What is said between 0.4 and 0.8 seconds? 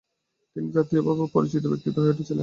তিনি